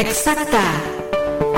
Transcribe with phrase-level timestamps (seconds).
[0.00, 0.80] Eksakta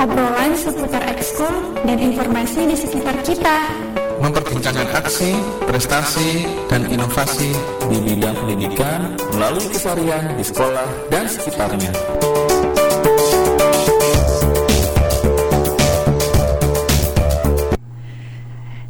[0.03, 3.71] Obrolan seputar ekskul dan informasi di sekitar kita
[4.19, 5.31] Memperbincangkan aksi,
[5.63, 7.55] prestasi, dan inovasi
[7.87, 11.91] di bidang pendidikan melalui keseharian di sekolah dan sekitarnya.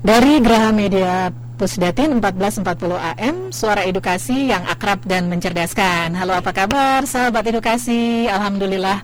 [0.02, 6.18] Dari Graha Media Pusdatin 1440 AM, suara edukasi yang akrab dan mencerdaskan.
[6.18, 8.26] Halo apa kabar sahabat edukasi?
[8.26, 9.02] Alhamdulillah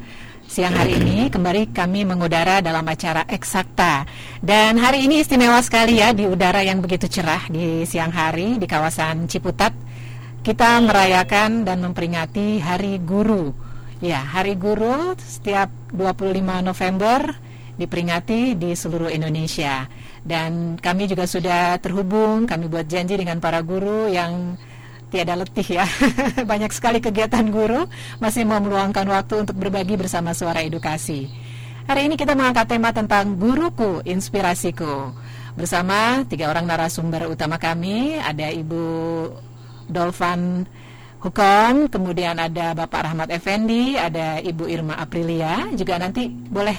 [0.49, 4.09] siang hari ini kembali kami mengudara dalam acara Eksakta.
[4.41, 8.66] Dan hari ini istimewa sekali ya di udara yang begitu cerah di siang hari di
[8.66, 9.77] kawasan Ciputat.
[10.41, 13.53] Kita merayakan dan memperingati Hari Guru.
[14.02, 17.30] Ya, Hari Guru setiap 25 November
[17.77, 19.86] diperingati di seluruh Indonesia.
[20.25, 24.58] Dan kami juga sudah terhubung, kami buat janji dengan para guru yang
[25.09, 25.86] tiada letih ya.
[26.52, 27.90] Banyak sekali kegiatan guru
[28.22, 31.27] masih mau meluangkan waktu untuk berbagi bersama suara edukasi.
[31.90, 35.09] Hari ini kita mengangkat tema tentang guruku, inspirasiku.
[35.58, 38.86] Bersama tiga orang narasumber utama kami, ada Ibu
[39.89, 40.70] Dolvan
[41.20, 46.78] Hukom, kemudian ada Bapak Rahmat Effendi, ada Ibu Irma Aprilia, juga nanti boleh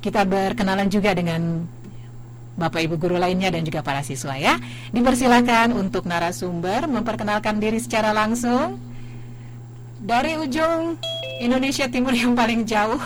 [0.00, 1.66] kita berkenalan juga dengan
[2.52, 4.60] Bapak Ibu guru lainnya dan juga para siswa ya.
[4.92, 8.76] Dipersilakan untuk narasumber memperkenalkan diri secara langsung
[10.02, 11.00] dari ujung
[11.40, 13.00] Indonesia Timur yang paling jauh,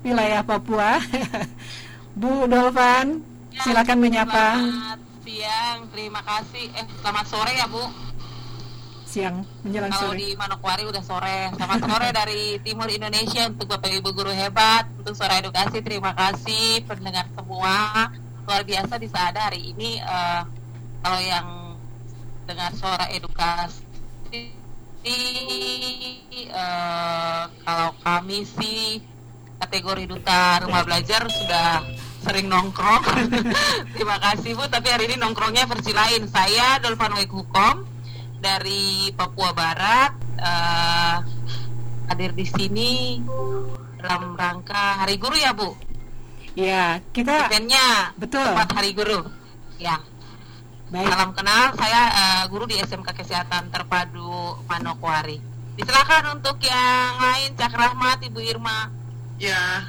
[0.00, 0.96] wilayah Papua.
[2.20, 3.20] Bu Dolvan,
[3.52, 4.56] ya, silakan menyapa.
[4.56, 6.64] Selamat siang, terima kasih.
[6.72, 7.84] Eh, selamat sore ya Bu.
[9.04, 10.18] Siang menjelang Kalau sore.
[10.24, 11.52] di Manokwari udah sore.
[11.52, 15.84] Selamat sore dari Timur Indonesia untuk Bapak Ibu guru hebat, untuk suara edukasi.
[15.84, 18.08] Terima kasih pendengar semua
[18.46, 20.46] luar biasa di saat hari ini uh,
[21.02, 21.74] kalau yang
[22.46, 23.82] dengar suara edukasi
[26.54, 29.02] uh, kalau kami sih
[29.58, 31.82] kategori duta rumah belajar sudah
[32.22, 33.02] sering nongkrong.
[33.94, 34.70] Terima kasih Bu.
[34.70, 36.26] Tapi hari ini nongkrongnya versi lain.
[36.30, 37.30] Saya Dolvan Wek
[38.38, 41.18] dari Papua Barat uh,
[42.14, 43.18] hadir di sini
[43.98, 45.85] dalam rangka Hari Guru ya Bu
[46.56, 48.40] Ya, kita eventnya betul.
[48.40, 49.28] Tempat Hari Guru.
[49.76, 50.00] Ya.
[50.88, 51.12] Baik.
[51.12, 55.36] Salam kenal, saya uh, guru di SMK Kesehatan Terpadu Manokwari.
[55.76, 58.88] Silakan untuk yang lain, Cak Rahmat, Ibu Irma.
[59.36, 59.84] Ya,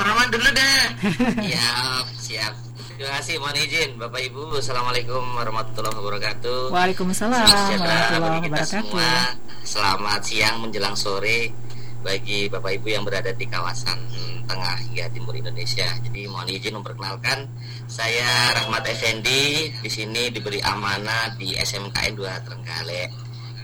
[0.00, 0.80] Rahmat dulu deh.
[1.52, 2.56] ya, siap.
[2.96, 4.56] Terima kasih, mohon izin Bapak Ibu.
[4.56, 6.72] Assalamualaikum warahmatullahi wabarakatuh.
[6.72, 8.64] Waalaikumsalam warahmatullahi wabarakatuh.
[8.64, 9.12] Semua.
[9.60, 11.52] Selamat siang menjelang sore
[12.06, 13.98] bagi Bapak Ibu yang berada di kawasan
[14.46, 15.90] tengah hingga timur Indonesia.
[16.06, 17.50] Jadi mohon izin memperkenalkan
[17.90, 23.10] saya Rahmat Effendi di sini diberi amanah di SMKN 2 Trenggalek.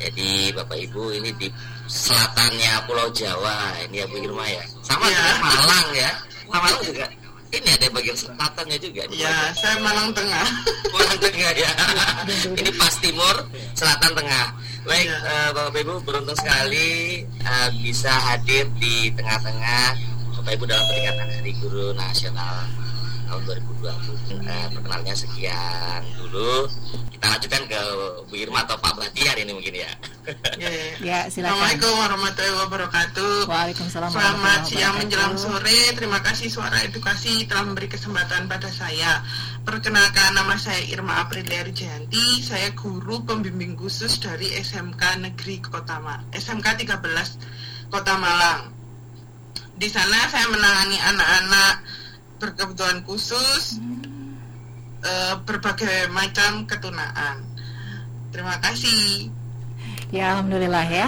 [0.02, 1.46] Jadi Bapak Ibu ini di
[1.86, 4.66] selatannya Pulau Jawa ini ya Bu Irma ya.
[4.82, 5.14] Sama ya.
[5.14, 6.10] dengan Malang ya.
[6.50, 7.06] Malang juga.
[7.52, 9.04] Ini ada bagian selatannya juga.
[9.12, 10.46] Ya, saya Malang Tengah.
[10.88, 11.72] Malang Tengah ya.
[12.60, 13.36] ini pas timur,
[13.76, 14.56] selatan tengah.
[14.88, 15.18] Baik, ya.
[15.20, 19.94] uh, Bapak Ibu beruntung sekali uh, bisa hadir di tengah-tengah
[20.40, 22.81] Bapak Ibu dalam peringatan Hari Guru Nasional
[23.32, 24.44] tahun 2020.
[24.44, 26.68] Uh, perkenalnya sekian dulu.
[27.08, 27.80] Kita lanjutkan ke
[28.28, 29.92] Bu Irma atau Pak Batiar ini mungkin ya.
[30.60, 30.84] Ya, ya.
[31.08, 31.56] ya silakan.
[31.56, 33.32] Assalamualaikum warahmatullahi wabarakatuh.
[33.48, 34.10] Waalaikumsalam.
[34.12, 35.96] Selamat siang menjelang sore.
[35.96, 39.24] Terima kasih Suara Edukasi telah memberi kesempatan pada saya.
[39.64, 42.44] Perkenalkan nama saya Irma Aprilia Jayanti.
[42.44, 48.76] Saya guru pembimbing khusus dari SMK Negeri Kota Ma SMK 13 Kota Malang.
[49.72, 52.01] Di sana saya menangani anak-anak
[52.42, 54.02] berkebutuhan khusus hmm.
[55.06, 57.46] uh, berbagai macam ketunaan.
[58.34, 59.30] Terima kasih.
[60.10, 61.06] Ya, alhamdulillah ya.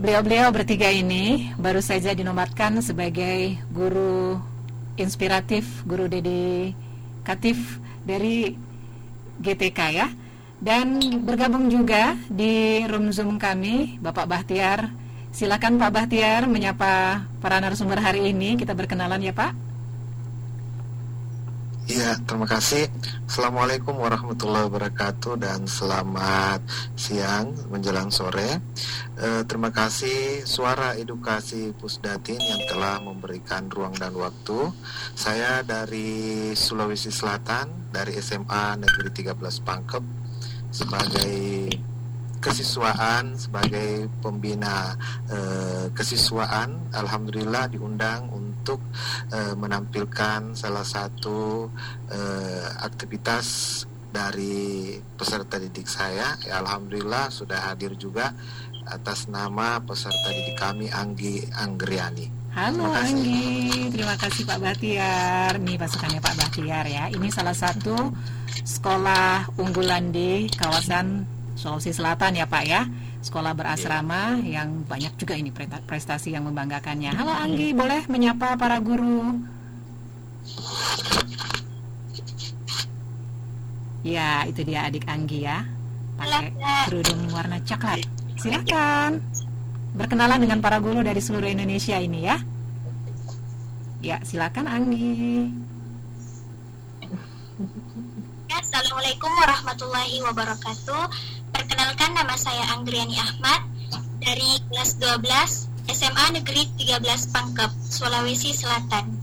[0.00, 4.40] Beliau-beliau bertiga ini baru saja dinobatkan sebagai guru
[4.96, 7.78] inspiratif, guru dedikatif
[8.08, 8.56] dari
[9.44, 10.08] GTK ya.
[10.60, 14.88] Dan bergabung juga di room Zoom kami Bapak Bahtiar.
[15.32, 18.56] Silakan Pak Bahtiar menyapa para narasumber hari ini.
[18.56, 19.69] Kita berkenalan ya Pak.
[21.90, 22.86] Iya, terima kasih.
[23.26, 26.62] Assalamualaikum warahmatullahi wabarakatuh dan selamat
[26.94, 28.62] siang menjelang sore.
[29.18, 34.70] E, terima kasih Suara Edukasi Pusdatin yang telah memberikan ruang dan waktu.
[35.18, 39.34] Saya dari Sulawesi Selatan, dari SMA Negeri 13
[39.66, 40.04] Pangkep
[40.70, 41.74] sebagai
[42.40, 44.96] kesiswaan sebagai pembina
[45.28, 51.70] eh, kesiswaan alhamdulillah diundang untuk eh, menampilkan salah satu
[52.10, 53.46] eh, aktivitas
[54.10, 58.34] dari peserta didik saya ya, alhamdulillah sudah hadir juga
[58.90, 65.62] atas nama peserta didik kami Anggi Anggriani Halo Anggi, terima kasih Pak Bahtiar.
[65.62, 67.06] Nih pasukannya Pak Bahtiar ya.
[67.06, 68.10] Ini salah satu
[68.66, 72.90] sekolah unggulan di kawasan Sulawesi Selatan ya Pak ya.
[73.20, 75.52] Sekolah berasrama yang banyak juga ini
[75.84, 77.12] prestasi yang membanggakannya.
[77.12, 79.44] Halo Anggi, boleh menyapa para guru?
[84.00, 85.68] Ya, itu dia adik Anggi ya.
[86.16, 86.56] Pakai
[86.88, 88.00] kerudung warna coklat.
[88.40, 89.20] Silakan.
[89.92, 92.40] Berkenalan dengan para guru dari seluruh Indonesia ini ya.
[94.00, 95.52] Ya, silakan Anggi.
[98.60, 101.04] Assalamualaikum warahmatullahi wabarakatuh.
[101.48, 103.64] Perkenalkan nama saya Anggriani Ahmad
[104.20, 109.16] dari kelas 12 SMA Negeri 13 Pangkep, Sulawesi Selatan.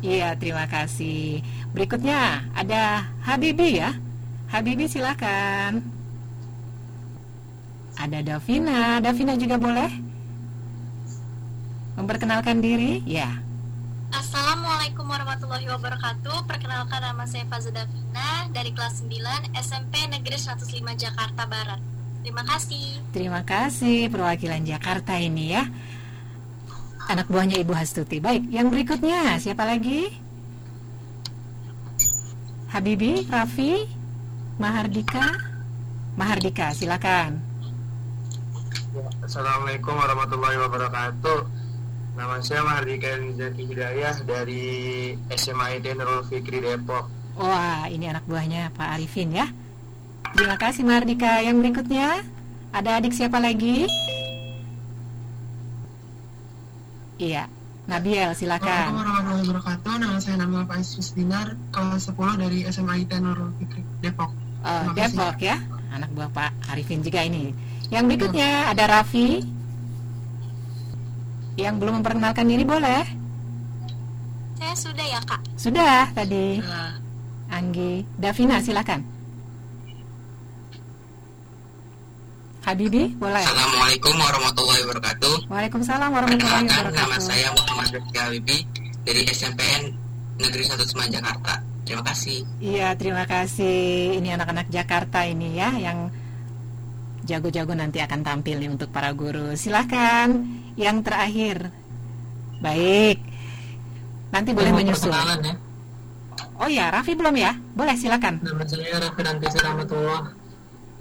[0.00, 1.44] Iya, terima kasih.
[1.76, 3.92] Berikutnya ada Habibi ya.
[4.48, 5.84] Habibi silakan.
[8.00, 9.04] Ada Davina.
[9.04, 9.92] Davina juga boleh
[12.00, 13.04] memperkenalkan diri?
[13.04, 13.36] Ya.
[14.12, 16.44] Assalamualaikum warahmatullahi wabarakatuh.
[16.44, 20.68] Perkenalkan nama saya Fazla Davina dari kelas 9 SMP Negeri 105
[21.00, 21.80] Jakarta Barat.
[22.20, 23.00] Terima kasih.
[23.16, 25.64] Terima kasih perwakilan Jakarta ini ya.
[27.08, 28.20] Anak buahnya Ibu Hastuti.
[28.20, 30.12] Baik, yang berikutnya siapa lagi?
[32.68, 33.88] Habibi, Raffi,
[34.60, 35.24] Mahardika.
[36.20, 37.40] Mahardika, silakan.
[39.24, 41.61] Assalamualaikum warahmatullahi wabarakatuh.
[42.12, 44.64] Nama saya Mahardika Rizaki Hidayah dari
[45.32, 47.08] SMA ID Nurul Fikri Depok.
[47.40, 49.48] Wah, ini anak buahnya Pak Arifin ya.
[50.36, 51.40] Terima kasih Mahardika.
[51.40, 52.20] Yang berikutnya
[52.68, 53.88] ada adik siapa lagi?
[57.16, 57.48] Iya,
[57.88, 58.68] Nabil, silakan.
[58.68, 59.94] Assalamualaikum warahmatullahi wabarakatuh.
[59.96, 64.30] Nama saya nama Pak Isus Dinar, kelas 10 dari SMA IT Nurul Fikri, Depok.
[64.60, 65.56] Oh, Depok ya.
[65.88, 67.56] Anak buah Pak Arifin juga ini.
[67.88, 69.61] Yang berikutnya ada Raffi.
[71.56, 73.02] Yang belum memperkenalkan diri boleh?
[74.56, 75.40] Saya sudah ya, Kak.
[75.58, 76.62] Sudah tadi.
[77.52, 79.04] Anggi, Davina silakan.
[82.62, 83.42] Habibi, boleh.
[83.42, 85.34] Assalamualaikum warahmatullahi wabarakatuh.
[85.50, 87.10] Waalaikumsalam warahmatullahi wabarakatuh.
[87.10, 88.56] Nama saya Muhammad Rizky Habibi
[89.02, 89.82] dari SMPN
[90.38, 91.52] Negeri 1 Semarang Jakarta.
[91.82, 92.38] Terima kasih.
[92.62, 94.14] Iya, terima kasih.
[94.22, 96.08] Ini anak-anak Jakarta ini ya yang
[97.26, 99.54] jago-jago nanti akan tampil nih untuk para guru.
[99.54, 100.32] Silahkan
[100.74, 101.70] yang terakhir.
[102.62, 103.18] Baik.
[104.32, 105.12] Nanti boleh menyusul.
[105.12, 105.54] Ya.
[106.62, 107.52] Oh ya, Raffi belum ya?
[107.74, 108.40] Boleh silakan.
[108.40, 110.20] Nama saya Raffi Nanti Rahmatullah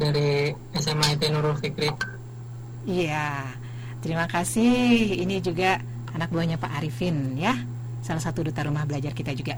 [0.01, 1.89] dari SMA IT Nurul Fikri.
[2.89, 3.45] Iya,
[4.01, 5.21] terima kasih.
[5.21, 5.77] Ini juga
[6.17, 7.53] anak buahnya Pak Arifin ya,
[8.01, 9.53] salah satu duta rumah belajar kita juga.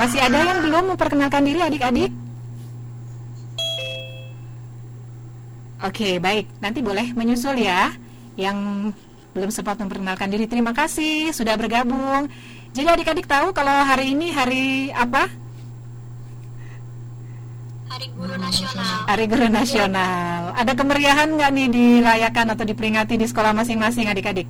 [0.00, 2.10] Masih ada yang belum memperkenalkan diri adik-adik?
[5.80, 6.44] Oke, baik.
[6.60, 7.88] Nanti boleh menyusul ya.
[8.36, 8.92] Yang
[9.32, 12.28] belum sempat memperkenalkan diri, terima kasih sudah bergabung.
[12.76, 15.26] Jadi adik-adik tahu kalau hari ini hari apa?
[17.90, 18.96] Hari Guru Nasional.
[19.08, 20.40] Hari Guru Nasional.
[20.54, 24.46] Ada kemeriahan nggak nih dirayakan atau diperingati di sekolah masing-masing adik-adik?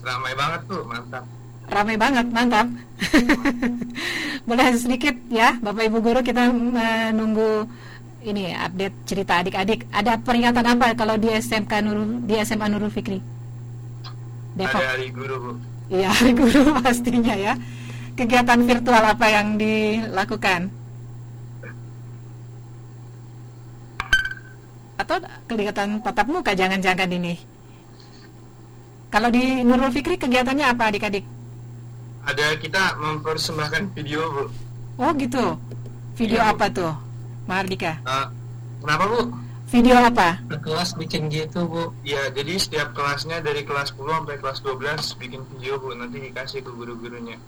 [0.00, 1.24] Ramai banget tuh, mantap.
[1.70, 2.66] Ramai banget, mantap.
[4.48, 7.68] Boleh sedikit ya, Bapak Ibu Guru kita menunggu
[8.20, 9.88] ini update cerita adik-adik.
[9.90, 13.20] Ada peringatan apa kalau di SMK Nurul di SMA Nurul Fikri?
[14.56, 14.80] Depok.
[14.80, 15.52] Ada hari guru, Bu.
[15.90, 17.54] Iya, hari guru pastinya ya.
[18.18, 20.80] Kegiatan virtual apa yang dilakukan?
[25.00, 25.16] atau
[25.50, 27.34] kegiatan tatap muka jangan-jangan ini?
[29.10, 31.26] Kalau di Nurul Fikri kegiatannya apa adik-adik?
[32.22, 34.44] Ada kita mempersembahkan video bu.
[35.02, 35.58] Oh gitu.
[36.14, 36.92] Video ya, apa tuh,
[37.50, 37.98] Mahardika?
[38.06, 38.30] Uh,
[38.78, 39.20] kenapa bu?
[39.74, 40.38] Video apa?
[40.62, 41.90] Kelas bikin gitu bu.
[42.06, 45.90] Ya jadi setiap kelasnya dari kelas 10 sampai kelas 12 bikin video bu.
[45.98, 47.42] Nanti dikasih ke guru-gurunya.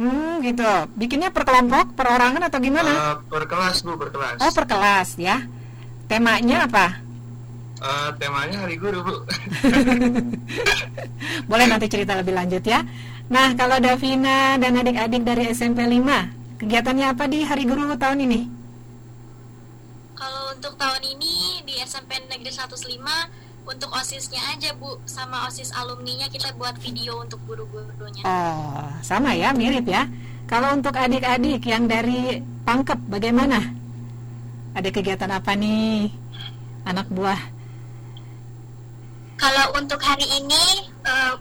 [0.00, 0.88] Hmm gitu.
[0.96, 2.92] Bikinnya per kelompok, perorangan atau gimana?
[2.92, 4.40] Uh, per kelas bu, per kelas.
[4.40, 5.44] Oh per kelas ya.
[6.08, 7.04] Temanya apa?
[7.84, 9.14] Uh, temanya hari guru, Bu.
[11.50, 12.80] Boleh nanti cerita lebih lanjut ya.
[13.28, 18.63] Nah, kalau Davina dan adik-adik dari SMP 5, kegiatannya apa di Hari Guru tahun ini?
[20.14, 26.30] Kalau untuk tahun ini di SMP Negeri 105 untuk OSISnya aja, Bu, sama OSIS alumninya
[26.30, 28.22] kita buat video untuk guru-gurunya.
[28.22, 30.06] Oh, sama ya, mirip ya.
[30.44, 33.60] Kalau untuk adik-adik yang dari Pangkep bagaimana?
[34.76, 36.12] Ada kegiatan apa nih
[36.84, 37.40] anak buah?
[39.34, 40.88] Kalau untuk hari ini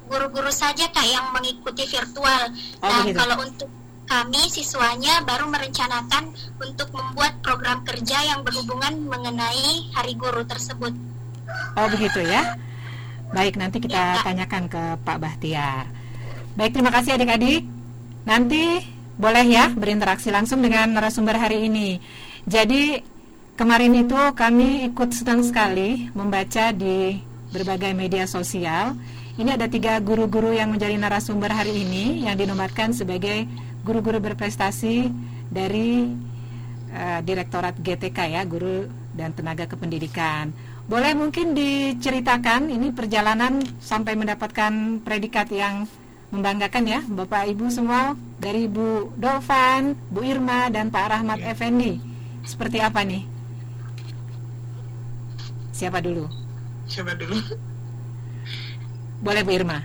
[0.10, 2.44] guru-guru uh, saja kak yang mengikuti virtual.
[2.82, 3.18] Oh, nah begitu.
[3.22, 3.70] kalau untuk
[4.14, 10.94] kami siswanya baru merencanakan untuk membuat program kerja yang berhubungan mengenai hari guru tersebut.
[11.74, 12.54] Oh begitu ya.
[13.34, 15.90] Baik, nanti kita tanyakan ke Pak Bahtiar.
[16.54, 17.66] Baik, terima kasih adik-adik.
[18.30, 18.86] Nanti
[19.18, 21.98] boleh ya berinteraksi langsung dengan narasumber hari ini.
[22.46, 23.02] Jadi
[23.58, 27.18] kemarin itu kami ikut senang sekali membaca di
[27.50, 28.94] berbagai media sosial.
[29.42, 33.50] Ini ada tiga guru-guru yang menjadi narasumber hari ini yang dinobatkan sebagai
[33.84, 35.12] guru-guru berprestasi
[35.52, 36.10] dari
[36.96, 40.56] uh, Direktorat GTK ya, guru dan tenaga kependidikan.
[40.84, 45.88] Boleh mungkin diceritakan ini perjalanan sampai mendapatkan predikat yang
[46.34, 51.54] membanggakan ya Bapak Ibu semua dari Bu Dovan, Bu Irma dan Pak Rahmat ya.
[51.54, 52.02] Effendi.
[52.44, 53.24] Seperti apa nih?
[55.72, 56.28] Siapa dulu?
[56.90, 57.38] Siapa dulu?
[59.24, 59.80] Boleh Bu Irma.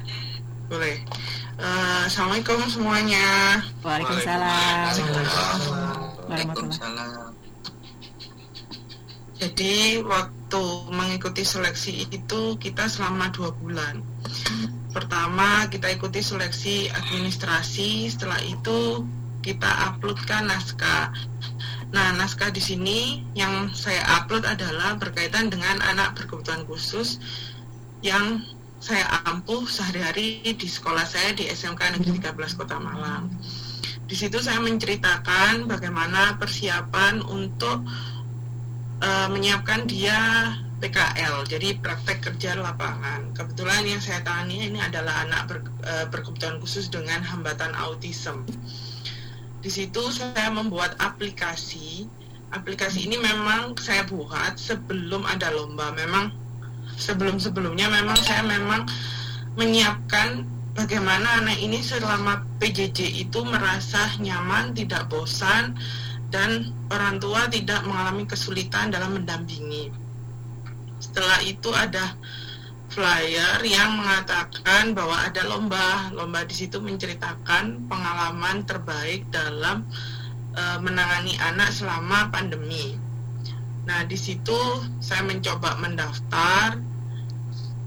[0.66, 0.98] Boleh.
[1.58, 3.58] Uh, Assalamualaikum semuanya.
[3.82, 4.94] Waalaikumsalam.
[4.94, 5.98] Waalaikumsalam.
[6.30, 7.34] Waalaikumsalam.
[9.42, 10.62] Jadi waktu
[10.94, 14.06] mengikuti seleksi itu kita selama dua bulan.
[14.94, 19.02] Pertama kita ikuti seleksi administrasi, setelah itu
[19.42, 21.10] kita uploadkan naskah.
[21.90, 27.18] Nah naskah di sini yang saya upload adalah berkaitan dengan anak berkebutuhan khusus
[27.98, 28.46] yang
[28.78, 33.26] saya ampuh sehari-hari di sekolah saya di SMK Negeri 13 Kota Malang.
[34.06, 37.82] Di situ saya menceritakan bagaimana persiapan untuk
[39.02, 43.34] uh, menyiapkan dia PKL, jadi praktek kerja lapangan.
[43.34, 48.46] Kebetulan yang saya tangani ini adalah anak ber, uh, berkebutuhan khusus dengan hambatan autism.
[49.58, 52.06] Di situ saya membuat aplikasi.
[52.54, 55.90] Aplikasi ini memang saya buat sebelum ada lomba.
[55.98, 56.30] Memang
[56.98, 58.84] sebelum-sebelumnya memang saya memang
[59.54, 65.74] menyiapkan bagaimana anak ini selama PJJ itu merasa nyaman, tidak bosan,
[66.28, 69.90] dan orang tua tidak mengalami kesulitan dalam mendampingi.
[70.98, 72.14] Setelah itu ada
[72.90, 76.10] flyer yang mengatakan bahwa ada lomba.
[76.12, 79.86] Lomba di situ menceritakan pengalaman terbaik dalam
[80.56, 82.98] e, menangani anak selama pandemi.
[83.88, 84.58] Nah, di situ
[85.00, 86.76] saya mencoba mendaftar,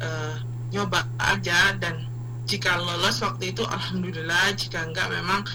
[0.01, 0.09] e,
[0.73, 1.77] nyoba aja.
[1.77, 2.09] Dan
[2.49, 5.45] jika lolos waktu itu alhamdulillah, jika enggak memang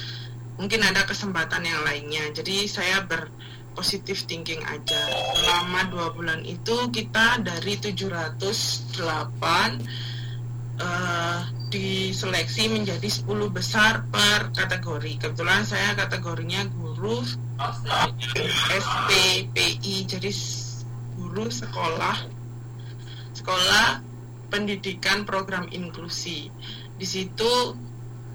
[0.56, 2.30] mungkin ada kesempatan yang lainnya.
[2.30, 5.00] Jadi saya berpositif thinking aja.
[5.34, 8.38] Selama dua bulan itu kita dari 708
[10.80, 15.18] uh, diseleksi menjadi 10 besar per kategori.
[15.20, 17.26] Kebetulan saya kategorinya guru
[18.68, 20.30] SPPI jadi
[21.16, 22.28] guru sekolah
[23.32, 24.05] sekolah
[24.48, 26.48] pendidikan program inklusi.
[26.96, 27.76] Di situ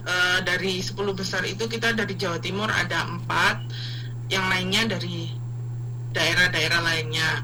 [0.06, 3.66] uh, dari 10 besar itu kita dari Jawa Timur ada empat
[4.32, 5.32] yang lainnya dari
[6.12, 7.44] daerah-daerah lainnya.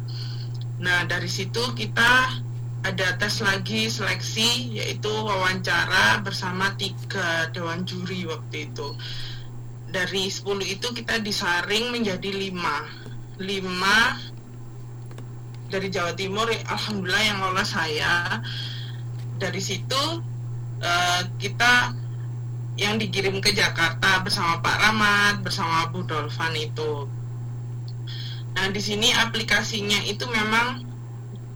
[0.84, 2.44] Nah dari situ kita
[2.86, 8.96] ada tes lagi seleksi yaitu wawancara bersama tiga dewan juri waktu itu.
[9.88, 12.84] Dari 10 itu kita disaring menjadi lima.
[13.40, 14.20] Lima
[15.68, 18.40] dari Jawa Timur alhamdulillah yang lolos saya
[19.38, 20.24] dari situ
[20.82, 21.94] uh, kita
[22.78, 27.10] yang dikirim ke Jakarta bersama Pak Rahmat, bersama Bu Dolvan itu.
[28.54, 30.86] Nah, di sini aplikasinya itu memang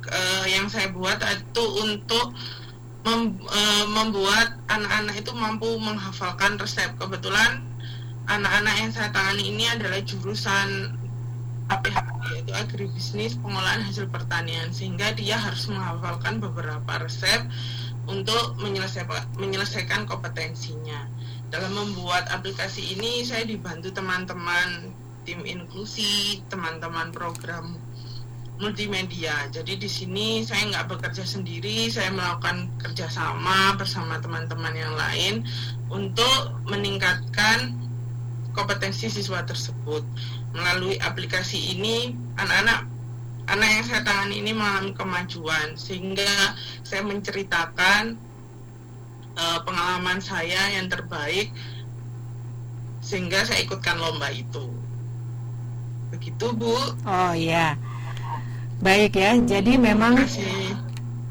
[0.10, 2.34] uh, yang saya buat itu untuk
[3.06, 6.90] mem, uh, membuat anak-anak itu mampu menghafalkan resep.
[6.98, 7.62] Kebetulan
[8.26, 10.98] anak-anak yang saya tangani ini adalah jurusan
[11.72, 11.98] APH
[12.36, 17.48] yaitu agribisnis pengolahan hasil pertanian sehingga dia harus menghafalkan beberapa resep
[18.12, 21.08] untuk menyelesaikan, menyelesaikan kompetensinya.
[21.48, 24.92] Dalam membuat aplikasi ini saya dibantu teman-teman
[25.24, 27.78] tim inklusi, teman-teman program
[28.62, 29.50] multimedia.
[29.50, 35.34] Jadi di sini saya nggak bekerja sendiri, saya melakukan kerjasama bersama teman-teman yang lain
[35.90, 37.74] untuk meningkatkan
[38.54, 40.06] kompetensi siswa tersebut.
[40.52, 42.88] Melalui aplikasi ini, anak-anak
[43.50, 45.76] anak yang saya tangani ini mengalami kemajuan.
[45.76, 48.16] Sehingga saya menceritakan
[49.38, 51.52] uh, pengalaman saya yang terbaik
[53.02, 54.70] sehingga saya ikutkan lomba itu.
[56.14, 56.76] Begitu bu.
[57.04, 57.76] Oh iya.
[58.82, 60.18] Baik ya jadi memang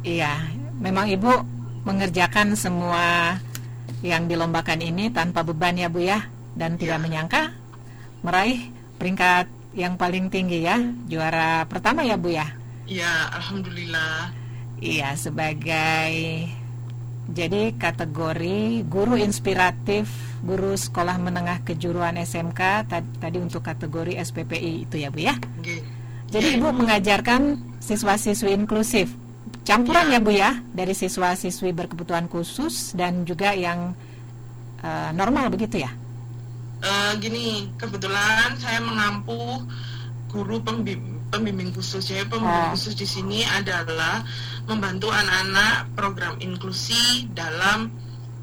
[0.06, 0.38] iya
[0.78, 1.30] memang ibu
[1.82, 3.38] mengerjakan semua
[4.06, 6.26] yang dilombakan ini tanpa beban ya bu ya.
[6.58, 7.02] Dan tidak ya.
[7.06, 7.42] menyangka
[8.26, 8.68] meraih
[9.00, 10.76] peringkat yang paling tinggi ya,
[11.08, 12.44] juara pertama ya Bu ya?
[12.84, 14.36] Iya, alhamdulillah.
[14.76, 16.12] Iya, sebagai
[17.30, 20.10] jadi kategori guru inspiratif,
[20.42, 22.90] guru sekolah menengah kejuruan SMK
[23.22, 25.38] tadi untuk kategori SPPI itu ya Bu ya?
[25.62, 25.80] Okay.
[26.30, 29.14] Jadi Ibu mengajarkan siswa-siswi inklusif
[29.66, 30.18] campuran ya.
[30.18, 33.94] ya Bu ya dari siswa-siswi berkebutuhan khusus dan juga yang
[34.82, 35.90] uh, normal begitu ya?
[36.80, 39.36] Uh, gini, kebetulan saya mengampu
[40.32, 42.08] guru pembimbing, pembimbing khusus.
[42.08, 42.72] ya pembimbing oh.
[42.72, 44.24] khusus di sini adalah
[44.64, 47.92] membantu anak-anak program inklusi dalam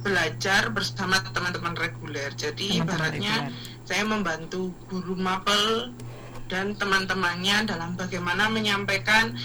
[0.05, 2.29] belajar bersama teman-teman reguler.
[2.37, 3.85] Jadi teman -teman ibaratnya reguler.
[3.89, 5.91] saya membantu guru mapel
[6.47, 9.35] dan teman-temannya dalam bagaimana menyampaikan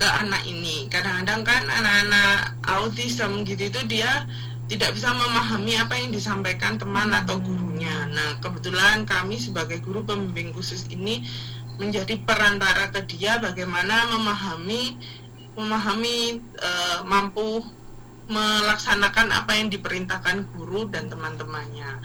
[0.00, 0.88] ke anak ini.
[0.88, 4.24] Kadang-kadang kan anak-anak autism gitu itu dia
[4.70, 8.06] tidak bisa memahami apa yang disampaikan teman atau gurunya.
[8.14, 11.26] Nah, kebetulan kami sebagai guru pembimbing khusus ini
[11.74, 14.94] menjadi perantara ke dia bagaimana memahami
[15.58, 16.70] memahami e,
[17.02, 17.66] mampu
[18.30, 21.98] melaksanakan apa yang diperintahkan guru dan teman-temannya.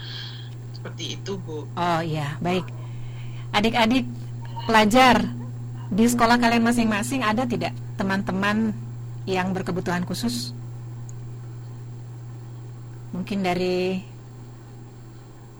[0.74, 1.70] Seperti itu, Bu.
[1.78, 2.66] Oh iya, baik.
[3.54, 4.10] Adik-adik
[4.66, 5.22] pelajar
[5.86, 8.74] di sekolah kalian masing-masing ada tidak teman-teman
[9.22, 10.50] yang berkebutuhan khusus?
[13.14, 14.02] Mungkin dari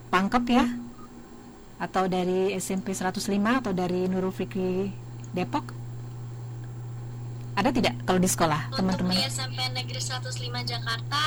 [0.07, 0.67] Pangkep ya
[1.76, 3.21] atau dari SMP 105
[3.61, 4.88] atau dari Nurul Fikri
[5.35, 5.76] Depok
[7.57, 9.17] ada tidak kalau di sekolah teman-teman?
[9.17, 10.29] Untuk di SMP Negeri 105
[10.69, 11.23] Jakarta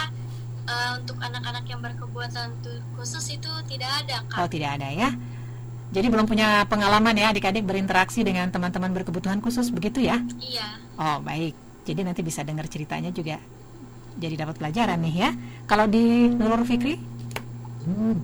[0.70, 2.54] uh, untuk anak-anak yang berkebutuhan
[2.94, 4.38] khusus itu tidak ada kak.
[4.38, 5.10] Oh tidak ada ya.
[5.90, 10.22] Jadi belum punya pengalaman ya adik-adik berinteraksi dengan teman-teman berkebutuhan khusus begitu ya?
[10.38, 10.68] Iya.
[11.02, 11.58] Oh baik.
[11.90, 13.42] Jadi nanti bisa dengar ceritanya juga
[14.18, 15.30] jadi dapat pelajaran nih ya.
[15.70, 16.98] Kalau di Nurul Fikri?
[17.86, 18.18] Hmm.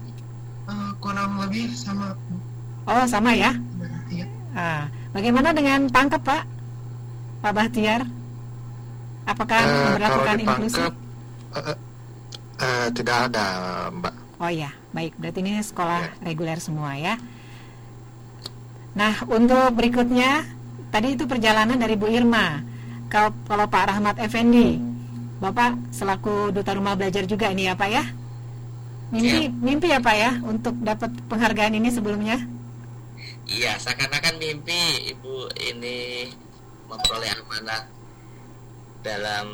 [0.66, 2.18] Uh, kurang lebih sama.
[2.90, 3.54] Oh sama ya?
[4.10, 4.26] Iya.
[4.56, 6.44] Ah, bagaimana dengan pangkep Pak?
[7.46, 8.02] Pak Bahtiar?
[9.26, 10.82] Apakah uh, memperlakukan inklusi?
[10.82, 11.78] Uh,
[12.62, 13.46] uh, tidak ada
[13.90, 14.14] Mbak.
[14.42, 15.18] Oh ya, baik.
[15.18, 16.24] Berarti ini sekolah yeah.
[16.26, 17.16] reguler semua ya.
[18.96, 20.48] Nah, untuk berikutnya
[20.90, 22.64] tadi itu perjalanan dari Bu Irma.
[23.12, 24.80] Kalau, kalau Pak Rahmat Effendi,
[25.40, 28.04] Bapak selaku duta rumah belajar juga ini ya Pak ya.
[29.14, 29.52] Mimpi, ya.
[29.52, 32.40] mimpi ya Pak ya untuk dapat penghargaan ini sebelumnya.
[33.46, 36.26] Iya, seakan-akan mimpi Ibu ini
[36.90, 37.86] memperoleh amanah
[39.06, 39.48] dalam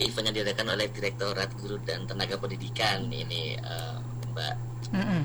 [0.00, 4.00] event yang diadakan oleh Direktorat Guru dan Tenaga Pendidikan ini uh,
[4.32, 4.54] Mbak.
[4.96, 5.22] Mm -hmm.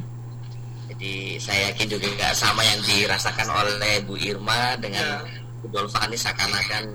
[0.89, 5.39] Jadi saya yakin juga nggak sama yang dirasakan oleh Bu Irma dengan ya.
[5.63, 6.86] Bu Dolfani seakan-akan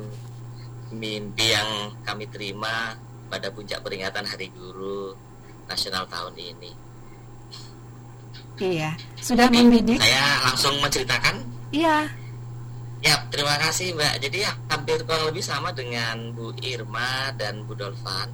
[0.93, 2.97] mimpi yang kami terima
[3.31, 5.17] pada puncak peringatan Hari Guru
[5.65, 6.73] Nasional tahun ini.
[8.61, 9.99] Iya, sudah Jadi, membidik.
[9.99, 11.43] Saya langsung menceritakan.
[11.75, 12.07] Iya.
[13.05, 14.15] Ya, terima kasih Mbak.
[14.23, 18.33] Jadi ya, hampir kurang lebih sama dengan Bu Irma dan Bu Dolvan.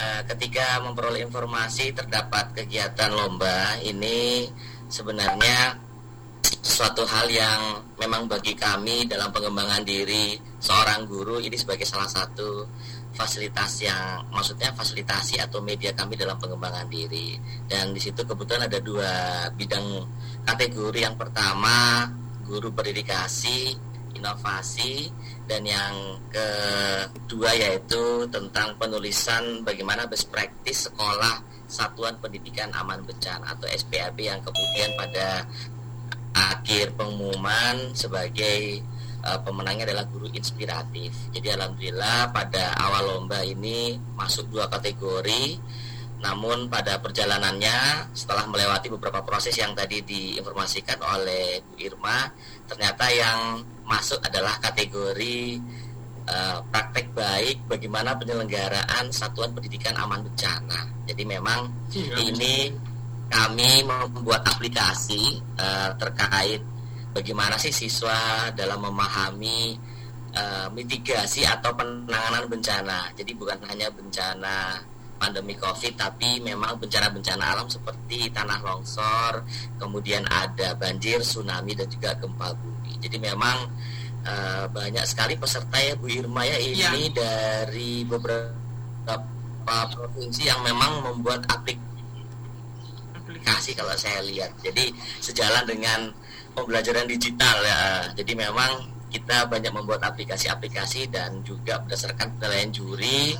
[0.00, 4.48] Uh, ketika memperoleh informasi terdapat kegiatan lomba ini
[4.88, 5.76] sebenarnya
[6.60, 12.64] suatu hal yang memang bagi kami dalam pengembangan diri seorang guru ini sebagai salah satu
[13.12, 17.36] fasilitas yang maksudnya fasilitasi atau media kami dalam pengembangan diri.
[17.68, 19.12] Dan di situ kebetulan ada dua
[19.52, 20.04] bidang
[20.48, 21.00] kategori.
[21.04, 22.08] Yang pertama
[22.48, 23.76] guru berdedikasi
[24.16, 25.08] inovasi
[25.48, 25.94] dan yang
[26.28, 34.42] kedua yaitu tentang penulisan bagaimana best practice sekolah Satuan Pendidikan Aman Bencana atau SPAB yang
[34.42, 35.46] kemudian pada
[36.34, 38.82] akhir pengumuman sebagai
[39.24, 41.12] uh, pemenangnya adalah guru inspiratif.
[41.34, 45.58] Jadi alhamdulillah pada awal lomba ini masuk dua kategori.
[46.20, 52.28] Namun pada perjalanannya setelah melewati beberapa proses yang tadi diinformasikan oleh Bu Irma,
[52.68, 55.56] ternyata yang masuk adalah kategori
[56.28, 60.92] uh, praktek baik bagaimana penyelenggaraan satuan pendidikan aman bencana.
[61.08, 62.68] Jadi memang iya, ini
[63.30, 66.60] kami membuat aplikasi uh, terkait
[67.14, 69.78] bagaimana sih siswa dalam memahami
[70.34, 73.10] uh, mitigasi atau penanganan bencana.
[73.14, 74.82] Jadi bukan hanya bencana
[75.20, 79.44] pandemi COVID, tapi memang bencana-bencana alam seperti tanah longsor,
[79.76, 82.96] kemudian ada banjir, tsunami, dan juga gempa bumi.
[83.04, 83.68] Jadi memang
[84.24, 87.12] uh, banyak sekali peserta ya Bu Irma ya ini ya.
[87.12, 88.56] dari beberapa
[89.92, 91.89] provinsi yang memang membuat aplikasi
[93.40, 94.52] aplikasi kalau saya lihat.
[94.60, 94.92] Jadi
[95.24, 96.12] sejalan dengan
[96.52, 98.12] pembelajaran digital ya.
[98.12, 103.34] Jadi memang kita banyak membuat aplikasi-aplikasi dan juga berdasarkan penilaian juri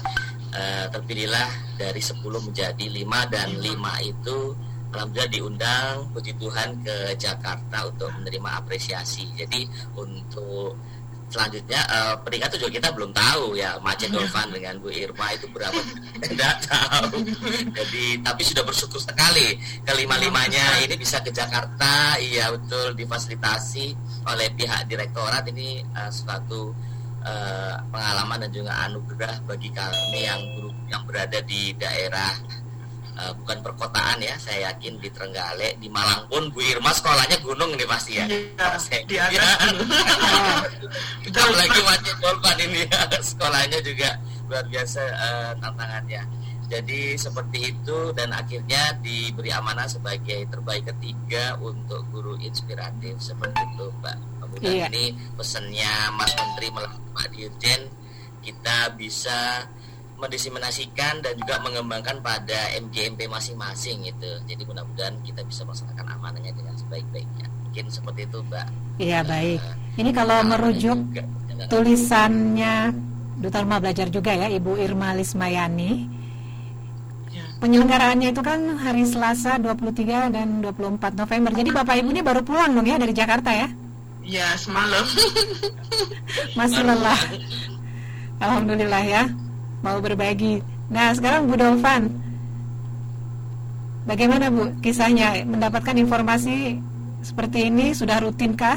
[0.56, 1.46] uh, terpilihlah
[1.78, 4.38] dari 10 menjadi 5 dan 5 itu
[4.90, 9.30] alhamdulillah diundang puji Tuhan ke Jakarta untuk menerima apresiasi.
[9.36, 10.74] Jadi untuk
[11.30, 15.78] selanjutnya uh, peringkat juga kita belum tahu ya Macet Dolvan dengan Bu Irma itu berapa
[16.26, 17.22] tidak tahu.
[17.70, 19.54] Jadi tapi sudah bersyukur sekali
[19.86, 23.94] kelima limanya ini bisa ke Jakarta iya betul difasilitasi
[24.26, 25.46] oleh pihak direktorat.
[25.46, 26.74] Ini uh, suatu
[27.24, 32.32] eh, pengalaman dan juga anugerah bagi kami yang guru yang berada di daerah
[33.20, 37.76] eh, bukan perkotaan ya saya yakin di Trenggale di Malang pun Bu Irma sekolahnya gunung
[37.76, 38.24] nih pasti ya.
[38.24, 39.88] Iya, Saya- di atas gunung.
[41.40, 44.08] apalagi wajib Golpan ini ya sekolahnya juga
[44.48, 46.22] luar biasa eh, tantangannya.
[46.70, 53.18] Jadi seperti itu dan akhirnya diberi amanah sebagai terbaik ketiga untuk guru inspiratif.
[53.18, 54.16] Seperti itu Mbak.
[54.50, 54.86] Mudah Iya.
[54.90, 57.82] ini pesannya Mas Menteri melalui Pak Dirjen
[58.42, 59.62] kita bisa
[60.20, 66.76] mendiseminasikan dan juga mengembangkan pada MGMP masing-masing gitu jadi mudah-mudahan kita bisa melaksanakan amanahnya dengan
[66.76, 68.66] sebaik-baiknya mungkin seperti itu Mbak
[69.00, 69.60] Iya baik.
[69.64, 71.24] Eh, Ini kalau merujuk juga.
[71.72, 72.92] tulisannya
[73.40, 76.04] Duta Rumah Belajar juga ya Ibu Irma Lismayani.
[77.32, 77.44] Ya.
[77.64, 81.50] Penyelenggaraannya itu kan hari Selasa 23 dan 24 November.
[81.56, 83.72] Jadi Bapak Ibu ini baru pulang dong ya dari Jakarta ya?
[84.20, 85.08] Ya, semalam.
[86.52, 87.20] Masih lelah.
[88.44, 89.22] Alhamdulillah ya.
[89.80, 90.60] Mau berbagi.
[90.92, 92.12] Nah, sekarang Bu Dolvan.
[94.04, 96.76] Bagaimana Bu kisahnya mendapatkan informasi
[97.20, 98.76] seperti ini sudah rutinkah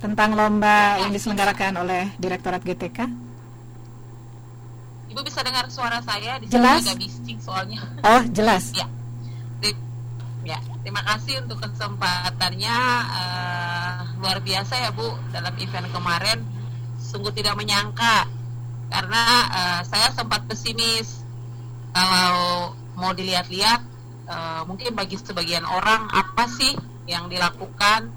[0.00, 2.98] tentang lomba yang diselenggarakan oleh Direktorat GTK?
[5.10, 6.80] Ibu bisa dengar suara saya di Jelas.
[6.80, 7.80] sini agak bising soalnya.
[8.06, 8.72] Oh, jelas.
[8.74, 8.86] Ya.
[10.40, 12.76] Ya, terima kasih untuk kesempatannya
[13.12, 16.38] eh, luar biasa ya Bu dalam event kemarin.
[16.96, 18.24] Sungguh tidak menyangka
[18.90, 21.22] karena eh, saya sempat pesimis
[21.94, 23.80] kalau mau dilihat-lihat
[24.28, 26.74] eh, mungkin bagi sebagian orang apa sih
[27.06, 28.10] yang dilakukan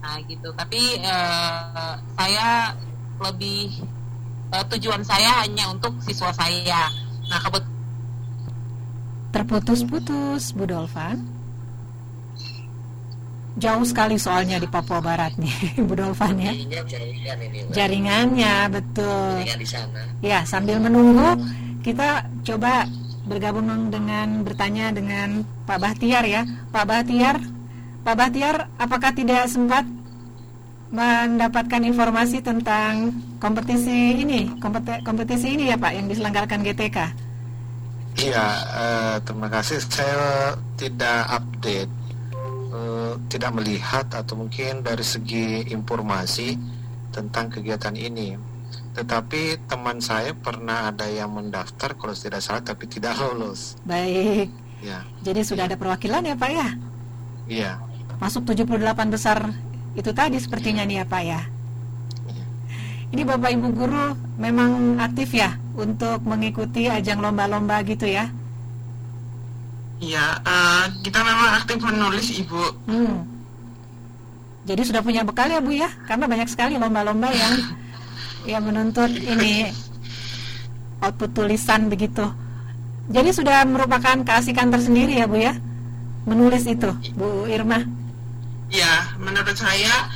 [0.00, 0.52] nah gitu.
[0.56, 2.76] Tapi eh, saya
[3.20, 3.82] lebih
[4.52, 6.92] eh, tujuan saya hanya untuk siswa saya.
[7.26, 7.70] Nah kebetulan
[9.30, 11.39] Terputus-putus Bu Dolvan.
[13.60, 15.52] Jauh sekali soalnya di Papua Barat nih
[15.86, 16.52] Bu Dolvan ya.
[16.56, 17.58] Jaringan ini.
[17.70, 19.44] Jaringannya betul.
[19.44, 21.36] jaringan di sana Ya, sambil menunggu
[21.84, 22.88] kita coba
[23.28, 26.42] bergabung dengan bertanya dengan Pak Bahtiar ya.
[26.72, 27.36] Pak Bahtiar,
[28.02, 29.84] Pak Bahtiar, apakah tidak sempat
[30.90, 36.98] mendapatkan informasi tentang kompetisi ini, kompeti- kompetisi ini ya Pak yang diselenggarakan GTK?
[38.18, 39.78] Iya, eh, terima kasih.
[39.86, 41.92] Saya tidak update,
[42.70, 46.54] eh, tidak melihat atau mungkin dari segi informasi
[47.10, 48.38] tentang kegiatan ini.
[48.94, 53.78] Tetapi teman saya pernah ada yang mendaftar kalau tidak salah tapi tidak lolos.
[53.86, 54.50] Baik.
[54.80, 56.68] Ya, Jadi sudah ada perwakilan ya Pak ya?
[57.44, 57.72] iya.
[58.16, 59.52] Masuk 78 besar
[59.92, 61.40] itu tadi sepertinya nih ya Pak ya.
[62.30, 62.44] Iya.
[63.12, 64.06] Ini Bapak Ibu guru
[64.40, 68.32] memang aktif ya untuk mengikuti ajang lomba-lomba gitu ya.
[70.00, 72.64] Ya, eh, kita memang aktif menulis Ibu.
[72.88, 73.28] Hmm.
[74.64, 77.54] Jadi sudah punya bekal ya Bu ya, karena banyak sekali lomba-lomba yang
[78.48, 79.68] yang menuntut ini
[81.04, 82.24] output tulisan begitu.
[83.10, 85.52] Jadi sudah merupakan keasikan tersendiri ya Bu ya,
[86.24, 87.84] menulis itu Bu Irma.
[88.72, 90.08] Ya, menurut saya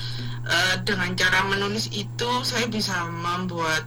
[0.49, 3.85] eh, dengan cara menulis itu saya bisa membuat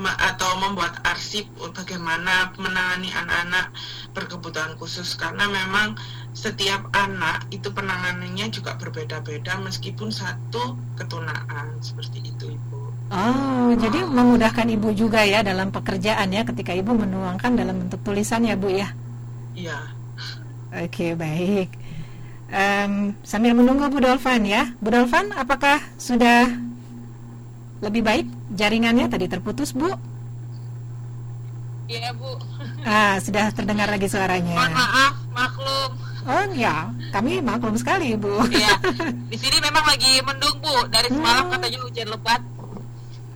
[0.00, 1.44] atau membuat arsip
[1.76, 3.76] bagaimana menangani anak-anak
[4.16, 6.00] berkebutuhan khusus karena memang
[6.32, 12.80] setiap anak itu penanganannya juga berbeda-beda meskipun satu ketunaan seperti itu Ibu.
[13.12, 18.48] Oh, jadi memudahkan Ibu juga ya dalam pekerjaan ya ketika Ibu menuangkan dalam bentuk tulisan
[18.48, 18.88] ya Bu ya.
[19.52, 19.92] Iya.
[20.72, 21.68] Oke, baik.
[22.48, 24.72] Em, sambil menunggu Bu Dolvan ya.
[24.80, 26.48] Bu Dolvan, apakah sudah
[27.82, 29.90] lebih baik jaringannya tadi terputus Bu?
[31.84, 32.38] Iya Bu.
[32.82, 34.54] Ah, sudah terdengar lagi Mohon suaranya.
[34.70, 35.90] maaf, maklum.
[36.22, 36.76] Oh ya,
[37.10, 38.38] kami maklum sekali Bu.
[38.48, 38.78] Iya.
[39.28, 40.86] Di sini memang lagi mendung Bu.
[40.88, 41.52] Dari semalam Hmm.
[41.52, 42.40] katanya hujan lebat.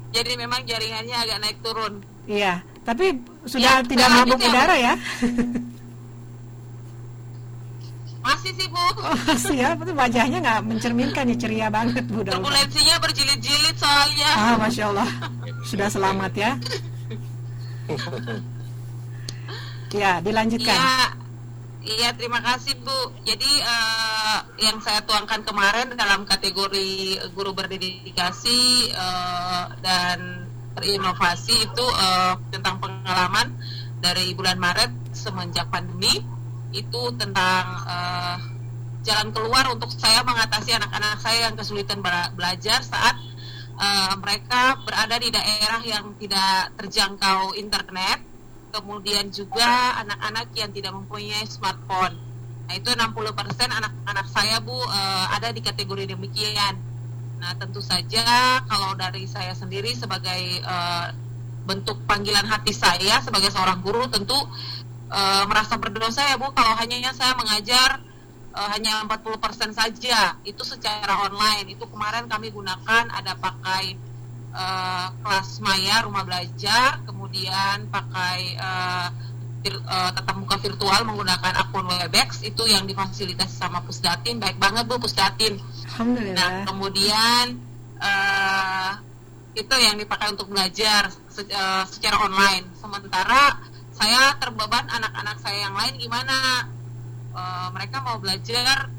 [0.09, 2.01] Jadi memang jaringannya agak naik turun.
[2.25, 4.95] Iya, tapi sudah Ya, tidak mabuk udara ya.
[8.47, 8.79] Masih sih Bu.
[9.03, 12.23] Oh, siap, itu wajahnya nggak mencerminkan ya ceria banget Bu.
[12.23, 14.31] Turbulensinya berjilid-jilid soalnya.
[14.39, 15.11] Ah, masya Allah,
[15.67, 16.55] sudah selamat ya.
[19.91, 20.79] Ya, dilanjutkan.
[20.79, 20.95] Iya,
[21.83, 23.19] iya terima kasih Bu.
[23.27, 30.47] Jadi eh, yang saya tuangkan kemarin dalam kategori guru berdedikasi eh, dan
[30.79, 33.59] berinovasi itu eh, tentang pengalaman
[33.99, 36.36] dari bulan Maret semenjak pandemi
[36.77, 38.37] itu tentang eh,
[39.07, 43.17] jalan keluar untuk saya mengatasi anak-anak saya yang kesulitan bela- belajar saat
[43.81, 48.21] eh, mereka berada di daerah yang tidak terjangkau internet
[48.77, 52.13] kemudian juga anak-anak yang tidak mempunyai smartphone.
[52.67, 53.09] Nah, itu 60%
[53.73, 56.77] anak-anak saya Bu eh, ada di kategori demikian.
[57.41, 61.13] Nah, tentu saja kalau dari saya sendiri sebagai uh,
[61.69, 64.35] bentuk panggilan hati saya sebagai seorang guru tentu
[65.11, 68.03] uh, merasa berdosa ya Bu kalau hanya saya mengajar
[68.57, 71.77] uh, hanya 40% saja itu secara online.
[71.77, 73.95] Itu kemarin kami gunakan ada pakai
[74.57, 79.09] uh, kelas maya rumah belajar, kemudian pakai uh,
[79.67, 84.97] uh, tatap muka virtual menggunakan akun Webex itu yang difasilitasi sama Pusdatin baik banget Bu
[84.97, 85.61] Pusdatin.
[85.93, 86.35] Alhamdulillah.
[86.35, 87.45] Nah kemudian
[88.01, 88.93] uh,
[89.57, 92.73] itu yang dipakai untuk belajar se uh, secara online.
[92.77, 93.57] Sementara
[93.97, 96.69] saya terbeban anak-anak saya yang lain gimana?
[97.33, 98.93] Uh, mereka mau belajar.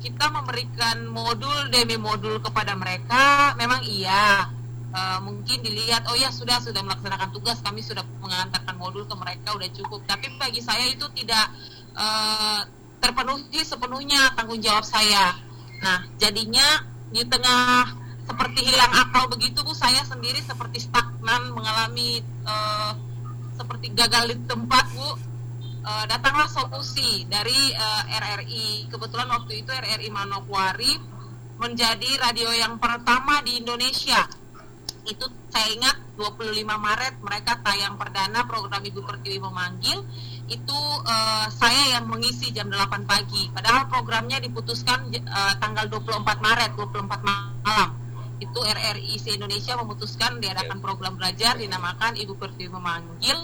[0.00, 3.52] Kita memberikan modul demi modul kepada mereka.
[3.58, 4.48] Memang iya.
[4.90, 7.58] Uh, mungkin dilihat oh ya sudah sudah melaksanakan tugas.
[7.58, 10.00] Kami sudah mengantarkan modul ke mereka udah cukup.
[10.06, 11.50] Tapi bagi saya itu tidak
[11.98, 12.62] uh,
[13.02, 15.34] terpenuhi sepenuhnya tanggung jawab saya.
[15.82, 17.98] Nah jadinya di tengah
[18.30, 22.94] seperti hilang akal begitu bu saya sendiri seperti stagnan mengalami uh,
[23.60, 25.10] seperti gagal di tempat bu.
[25.80, 30.92] Uh, datanglah solusi dari uh, RRI kebetulan waktu itu RRI Manokwari
[31.56, 34.28] menjadi radio yang pertama di Indonesia.
[35.08, 40.04] Itu saya ingat 25 Maret mereka tayang perdana program Ibu Pertiwi memanggil.
[40.52, 43.48] Itu uh, saya yang mengisi jam 8 pagi.
[43.48, 47.99] Padahal programnya diputuskan uh, tanggal 24 Maret 24 malam
[48.40, 53.36] itu RRI se Indonesia memutuskan diadakan program belajar dinamakan Ibu Pertiwi memanggil.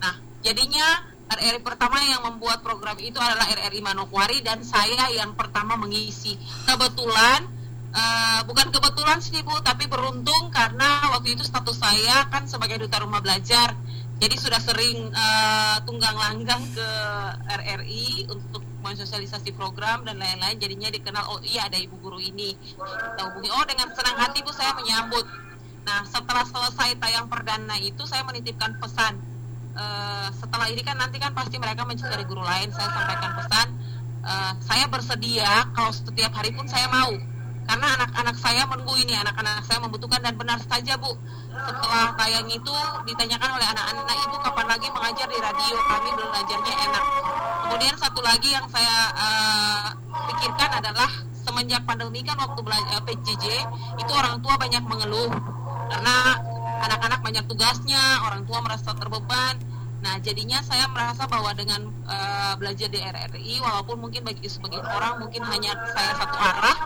[0.00, 5.76] Nah jadinya RRI pertama yang membuat program itu adalah RRI Manokwari dan saya yang pertama
[5.76, 6.34] mengisi.
[6.64, 12.84] Kebetulan Uh, bukan kebetulan sih Bu, tapi beruntung karena waktu itu status saya kan sebagai
[12.84, 13.72] duta rumah belajar,
[14.20, 16.88] jadi sudah sering uh, tunggang langgang ke
[17.48, 20.58] RRI untuk mensosialisasi program dan lain-lain.
[20.58, 22.54] Jadinya dikenal, oh iya ada ibu guru ini.
[22.76, 25.26] Kita hubungi, oh dengan senang hati Bu saya menyambut.
[25.88, 29.16] Nah setelah selesai tayang perdana itu saya menitipkan pesan.
[29.78, 32.68] Uh, setelah ini kan nanti kan pasti mereka mencari guru lain.
[32.74, 33.66] Saya sampaikan pesan,
[34.26, 37.14] uh, saya bersedia kalau setiap hari pun saya mau
[37.68, 41.12] karena anak-anak saya menunggu ini anak-anak saya membutuhkan dan benar saja bu.
[41.52, 45.76] Setelah tayang itu ditanyakan oleh anak-anak ibu kapan lagi mengajar di radio?
[45.76, 47.04] Kami belajarnya enak.
[47.68, 49.86] Kemudian satu lagi yang saya uh,
[50.32, 53.46] pikirkan adalah semenjak pandemi kan waktu belajar PJJ
[54.00, 55.28] itu orang tua banyak mengeluh.
[55.92, 56.16] Karena
[56.88, 59.60] anak-anak banyak tugasnya orang tua merasa terbeban
[59.98, 65.18] Nah, jadinya saya merasa bahwa dengan uh, belajar di RRI, walaupun mungkin bagi sebagian orang
[65.18, 66.76] mungkin hanya saya satu arah,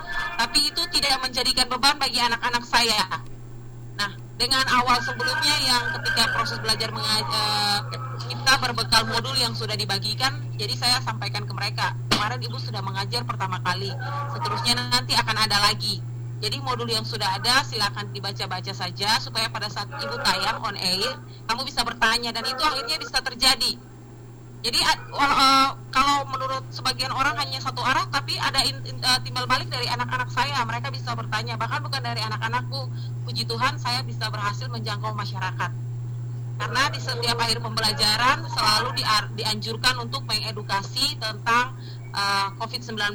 [0.40, 3.20] tapi itu tidak menjadikan beban bagi anak-anak saya.
[4.00, 7.84] Nah, dengan awal sebelumnya yang ketika proses belajar mengajar,
[8.32, 11.92] kita berbekal modul yang sudah dibagikan, jadi saya sampaikan ke mereka.
[12.08, 13.92] Kemarin ibu sudah mengajar pertama kali,
[14.32, 16.00] seterusnya nanti akan ada lagi.
[16.42, 21.14] Jadi modul yang sudah ada silakan dibaca-baca saja supaya pada saat ibu tayang on air
[21.46, 22.34] kamu bisa bertanya.
[22.34, 23.78] Dan itu akhirnya bisa terjadi.
[24.62, 24.78] Jadi
[25.94, 30.66] kalau menurut sebagian orang hanya satu arah tapi ada uh, timbal balik dari anak-anak saya.
[30.66, 31.54] Mereka bisa bertanya.
[31.54, 32.90] Bahkan bukan dari anak-anakku.
[33.22, 35.70] Puji Tuhan saya bisa berhasil menjangkau masyarakat.
[36.58, 39.04] Karena di setiap akhir pembelajaran selalu di,
[39.38, 41.74] dianjurkan untuk mengedukasi tentang
[42.14, 43.14] uh, COVID-19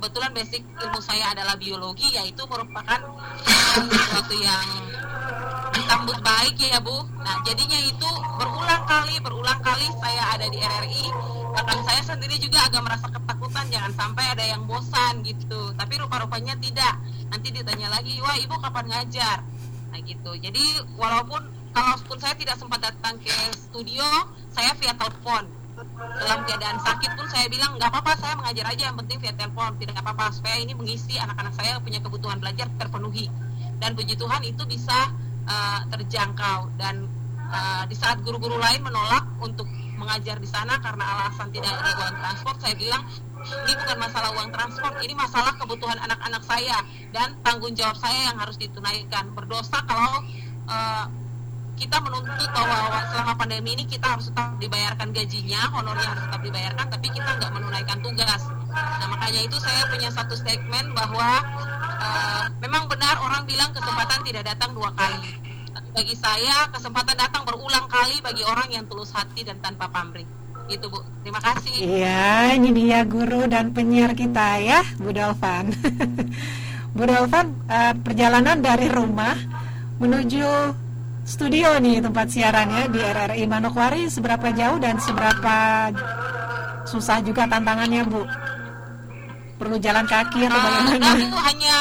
[0.00, 3.04] kebetulan basic ilmu saya adalah biologi yaitu merupakan
[3.76, 4.64] sesuatu yang
[5.76, 7.04] disambut baik ya Bu.
[7.20, 8.08] Nah jadinya itu
[8.40, 11.04] berulang kali berulang kali saya ada di RRI
[11.52, 15.76] bahkan saya sendiri juga agak merasa ketakutan jangan sampai ada yang bosan gitu.
[15.76, 16.96] Tapi rupa-rupanya tidak.
[17.28, 19.44] Nanti ditanya lagi, wah ibu kapan ngajar?
[19.92, 20.32] Nah gitu.
[20.40, 20.64] Jadi
[20.96, 21.44] walaupun
[21.76, 24.08] kalaupun saya tidak sempat datang ke studio,
[24.48, 25.59] saya via telepon
[26.20, 29.70] dalam keadaan sakit pun saya bilang nggak apa-apa saya mengajar aja yang penting via telepon.
[29.80, 33.26] Tidak apa-apa supaya ini mengisi anak-anak saya punya kebutuhan belajar terpenuhi.
[33.80, 35.08] Dan puji Tuhan itu bisa
[35.48, 36.76] uh, terjangkau.
[36.76, 37.08] Dan
[37.48, 39.66] uh, di saat guru-guru lain menolak untuk
[40.00, 43.04] mengajar di sana karena alasan tidak ada uang transport saya bilang
[43.68, 46.80] ini bukan masalah uang transport ini masalah kebutuhan anak-anak saya
[47.12, 49.32] dan tanggung jawab saya yang harus ditunaikan.
[49.36, 50.24] Berdosa kalau
[50.68, 51.04] uh,
[51.76, 56.86] kita menuntut bahwa selama pandemi ini kita harus tetap dibayarkan gajinya, honornya harus tetap dibayarkan,
[56.90, 58.42] tapi kita nggak menunaikan tugas.
[58.70, 61.28] Nah makanya itu saya punya satu statement bahwa
[62.00, 65.34] uh, memang benar orang bilang kesempatan tidak datang dua kali.
[65.70, 70.26] Tapi bagi saya kesempatan datang berulang kali bagi orang yang tulus hati dan tanpa pamrih.
[70.70, 71.82] Gitu Bu, terima kasih.
[71.82, 75.74] Iya, ini dia guru dan penyiar kita ya, Bu Dalvan.
[76.94, 79.34] Bu Dalvan, uh, perjalanan dari rumah
[79.98, 80.46] menuju
[81.24, 85.56] studio nih tempat siarannya di RRI Manokwari seberapa jauh dan seberapa
[86.88, 88.22] susah juga tantangannya Bu?
[89.60, 91.08] Perlu jalan kaki atau uh, bagaimana?
[91.20, 91.76] Itu hanya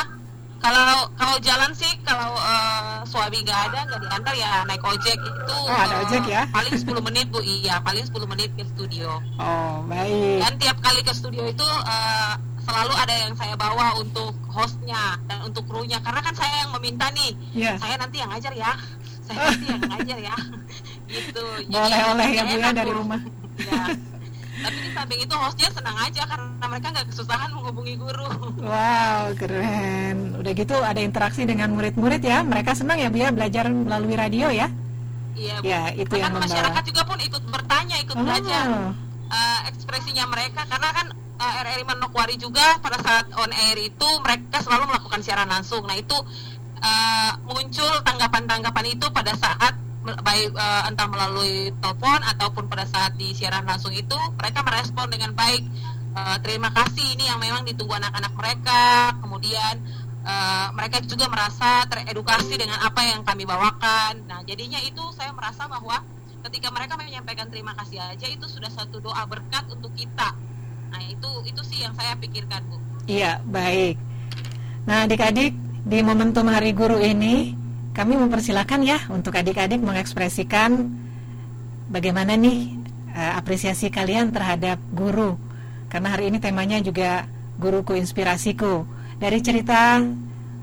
[0.59, 5.55] Kalau kalau jalan sih kalau uh, suami nggak ada nggak diantar ya naik ojek itu
[5.55, 6.43] oh, ada ojek ya?
[6.51, 9.23] paling 10 menit bu iya paling 10 menit ke studio.
[9.39, 10.43] Oh baik.
[10.43, 12.35] Dan tiap kali ke studio itu uh,
[12.69, 17.09] selalu ada yang saya bawa untuk hostnya dan untuk krunya karena kan saya yang meminta
[17.17, 17.75] nih yeah.
[17.81, 18.71] saya nanti yang ngajar ya
[19.29, 20.35] saya nanti yang ngajar ya.
[21.09, 21.45] Gitu.
[21.69, 23.21] Boleh oleh ya bu ya dari rumah.
[23.57, 23.83] ya
[24.59, 28.27] tapi di samping itu hostnya senang aja karena mereka nggak kesusahan menghubungi guru.
[28.59, 30.35] Wow keren.
[30.35, 32.43] Udah gitu ada interaksi dengan murid-murid ya.
[32.43, 34.67] Mereka senang ya bu ya belajar melalui radio ya?
[35.39, 35.63] Iya bu.
[35.63, 38.23] ya itu Bahkan yang membawa masyarakat juga pun ikut bertanya ikut oh.
[38.27, 38.63] belajar
[39.31, 40.61] uh, ekspresinya mereka.
[40.67, 41.07] Karena kan
[41.39, 45.87] uh, RRI Manokwari juga pada saat on air itu mereka selalu melakukan siaran langsung.
[45.87, 46.15] Nah itu
[46.79, 53.35] uh, muncul tanggapan-tanggapan itu pada saat baik uh, entah melalui telepon ataupun pada saat di
[53.35, 55.63] siaran langsung itu mereka merespon dengan baik.
[56.09, 59.13] Uh, terima kasih ini yang memang ditunggu anak-anak mereka.
[59.21, 59.75] Kemudian
[60.25, 64.25] uh, mereka juga merasa teredukasi dengan apa yang kami bawakan.
[64.25, 66.01] Nah jadinya itu saya merasa bahwa
[66.49, 70.33] ketika mereka menyampaikan terima kasih aja itu sudah satu doa berkat untuk kita.
[70.89, 72.77] Nah itu itu sih yang saya pikirkan bu.
[73.05, 73.99] Iya baik.
[74.89, 77.55] Nah adik-adik di momentum hari guru ini
[77.95, 80.91] kami mempersilahkan ya untuk adik-adik mengekspresikan
[81.87, 82.75] bagaimana nih
[83.15, 85.35] uh, apresiasi kalian terhadap guru.
[85.89, 87.25] Karena hari ini temanya juga
[87.57, 88.85] guruku inspirasiku.
[89.19, 89.99] Dari cerita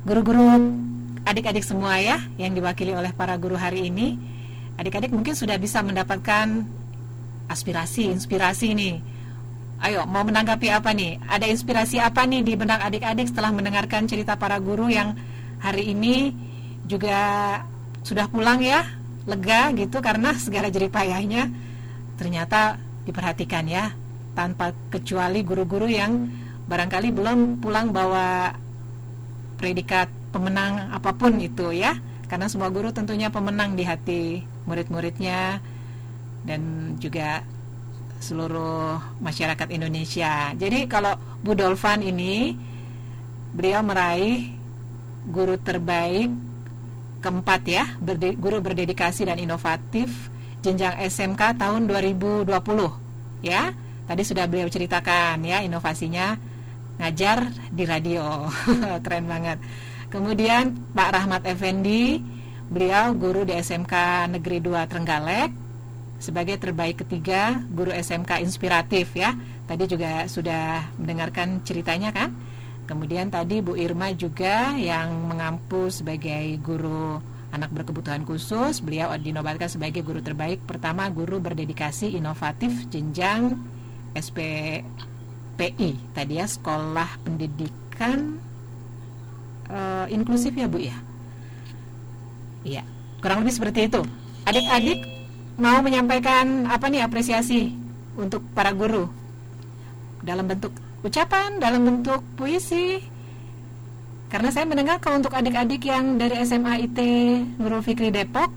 [0.07, 0.49] guru-guru
[1.27, 4.17] adik-adik semua ya yang diwakili oleh para guru hari ini,
[4.79, 6.65] adik-adik mungkin sudah bisa mendapatkan
[7.51, 8.97] aspirasi, inspirasi nih.
[9.77, 11.21] Ayo, mau menanggapi apa nih?
[11.29, 15.13] Ada inspirasi apa nih di benak adik-adik setelah mendengarkan cerita para guru yang
[15.61, 16.33] hari ini
[16.89, 17.61] juga
[18.01, 18.87] sudah pulang ya
[19.27, 21.51] lega gitu karena segala jerih payahnya
[22.15, 23.91] ternyata diperhatikan ya
[24.39, 26.31] tanpa kecuali guru-guru yang
[26.71, 28.55] barangkali belum pulang bawa
[29.59, 31.99] predikat pemenang apa pun itu ya
[32.31, 35.59] karena semua guru tentunya pemenang di hati murid-muridnya
[36.47, 37.43] dan juga
[38.21, 40.53] seluruh masyarakat Indonesia.
[40.57, 42.57] Jadi kalau Bu Dolvan ini
[43.53, 44.53] beliau meraih
[45.27, 46.31] guru terbaik
[47.21, 50.31] keempat ya, berde, guru berdedikasi dan inovatif
[50.63, 52.47] jenjang SMK tahun 2020
[53.43, 53.75] ya.
[54.07, 56.39] Tadi sudah beliau ceritakan ya inovasinya
[57.03, 58.47] ngajar di radio.
[59.05, 59.59] Keren banget.
[60.07, 62.23] Kemudian Pak Rahmat Effendi,
[62.71, 65.66] beliau guru di SMK Negeri 2 Trenggalek
[66.17, 69.37] sebagai terbaik ketiga guru SMK inspiratif ya.
[69.67, 72.33] Tadi juga sudah mendengarkan ceritanya kan?
[72.87, 77.19] Kemudian tadi Bu Irma juga yang mengampu sebagai guru
[77.51, 78.79] anak berkebutuhan khusus.
[78.79, 83.59] Beliau dinobatkan sebagai guru terbaik pertama guru berdedikasi inovatif jenjang
[84.15, 85.91] SPPI.
[86.15, 88.39] Tadi ya sekolah pendidikan
[89.67, 90.95] uh, inklusif ya Bu ya.
[92.63, 92.83] Iya,
[93.19, 94.03] kurang lebih seperti itu.
[94.47, 95.16] Adik-adik
[95.57, 97.73] mau menyampaikan apa nih apresiasi
[98.17, 99.09] untuk para guru
[100.21, 100.73] dalam bentuk
[101.05, 103.01] ucapan dalam bentuk puisi.
[104.27, 106.99] Karena saya mendengar kalau untuk adik-adik yang dari SMA IT
[107.63, 108.51] Nurul Fikri Depok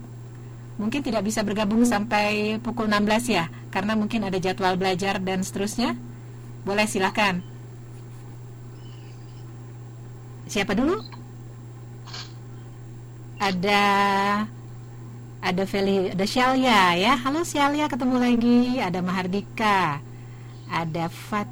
[0.81, 5.93] mungkin tidak bisa bergabung sampai pukul 16 ya karena mungkin ada jadwal belajar dan seterusnya.
[6.65, 7.39] Boleh silahkan
[10.49, 10.97] siapa dulu?
[13.39, 13.83] Ada
[15.39, 17.13] ada Feli ada Syalia ya.
[17.19, 18.59] Halo Syalia ketemu lagi.
[18.79, 20.03] Ada Mahardika
[20.69, 21.49] ada Fat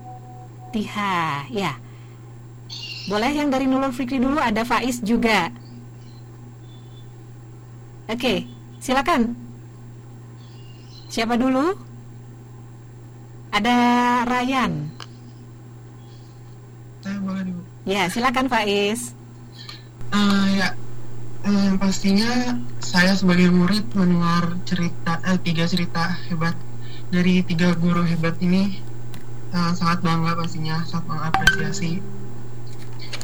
[0.67, 1.73] Fatihah ya.
[3.07, 5.49] Boleh yang dari Nurul Fikri dulu ada Faiz juga.
[8.11, 8.43] Oke
[8.83, 9.33] silakan.
[11.07, 11.71] Siapa dulu?
[13.55, 13.75] Ada
[14.27, 14.91] Ryan.
[17.01, 19.15] Saya boleh dulu ya silakan Faiz.
[20.11, 20.67] Uh, ya
[21.47, 26.53] um, pastinya saya sebagai murid mendengar cerita eh, tiga cerita hebat.
[27.07, 28.83] Dari tiga guru hebat ini
[29.55, 32.03] uh, sangat bangga pastinya sangat mengapresiasi.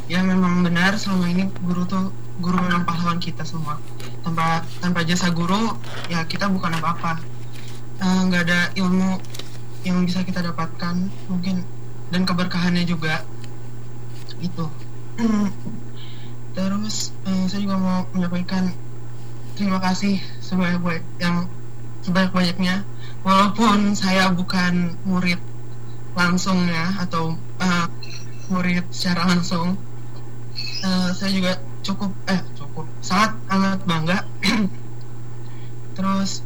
[0.08, 3.76] Ya memang benar selama ini guru tuh guru memang pahlawan kita semua.
[4.24, 5.76] Tanpa tanpa jasa guru
[6.08, 7.20] ya kita bukan apa-apa.
[8.00, 9.20] Eh, nggak uh, ada ilmu
[9.84, 11.68] yang bisa kita dapatkan mungkin
[12.16, 13.28] dan keberkahannya juga.
[14.40, 14.72] Itu
[16.54, 18.70] terus uh, saya juga mau menyampaikan
[19.58, 21.46] terima kasih sebanyak yang
[22.06, 22.76] sebanyak banyaknya
[23.26, 25.40] walaupun saya bukan murid
[26.14, 27.88] langsung ya atau uh,
[28.54, 29.78] murid secara langsung
[30.86, 34.20] uh, saya juga cukup eh cukup sangat amat bangga.
[35.98, 36.42] Terus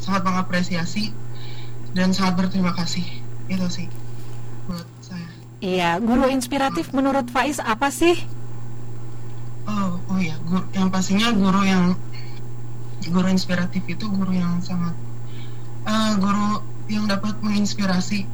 [0.00, 1.12] sangat mengapresiasi
[1.92, 3.04] dan sangat berterima kasih.
[3.46, 3.86] Itu sih
[4.66, 5.28] buat saya.
[5.62, 8.18] Iya guru inspiratif menurut Faiz apa sih
[9.66, 11.98] guru, yang pastinya guru yang
[13.10, 14.94] guru inspiratif itu guru yang sangat
[15.86, 18.26] uh, guru yang dapat menginspirasi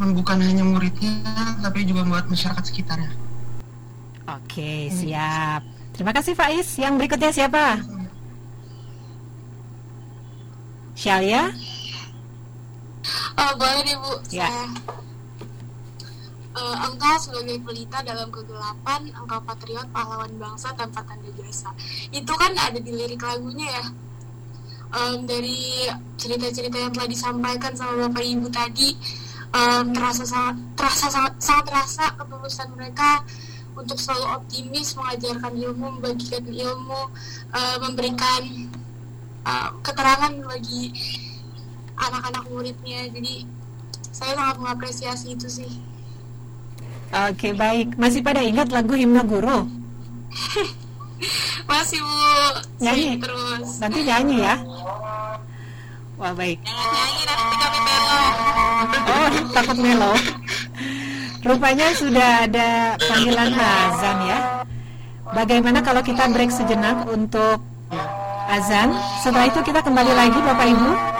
[0.00, 1.22] bukan hanya muridnya
[1.62, 3.12] tapi juga buat masyarakat sekitarnya.
[4.24, 5.62] Oke, siap.
[5.94, 6.66] Terima kasih Faiz.
[6.80, 7.78] Yang berikutnya siapa?
[10.96, 11.52] Syalia?
[13.36, 14.12] Oh, boleh deh Bu.
[14.32, 14.48] Ya.
[14.48, 14.66] Saya
[16.54, 21.70] uh, engkau sebagai pelita dalam kegelapan, engkau patriot, pahlawan bangsa tanpa tanda jasa.
[22.14, 23.86] Itu kan ada di lirik lagunya ya.
[24.94, 28.94] Um, dari cerita-cerita yang telah disampaikan sama Bapak Ibu tadi,
[29.50, 33.26] um, terasa sangat terasa sangat sangat terasa ketulusan mereka
[33.74, 37.10] untuk selalu optimis, mengajarkan ilmu, membagikan ilmu,
[37.50, 38.70] uh, memberikan
[39.42, 40.94] uh, keterangan bagi
[41.98, 43.10] anak-anak muridnya.
[43.10, 43.50] Jadi
[44.14, 45.93] saya sangat mengapresiasi itu sih.
[47.12, 49.68] Oke baik, masih pada ingat lagu himne guru?
[51.64, 52.20] Masih bu,
[52.84, 53.80] nyanyi terus.
[53.80, 54.54] Nanti nyanyi ya.
[56.20, 56.60] Wah baik.
[56.60, 58.20] Nyanyi nanti kami melo.
[59.08, 60.12] Oh takut melo.
[61.44, 62.68] Rupanya sudah ada
[63.00, 64.38] panggilan azan ya.
[65.32, 67.60] Bagaimana kalau kita break sejenak untuk
[68.48, 68.92] azan?
[69.24, 71.13] Setelah itu kita kembali lagi Bapak Ibu.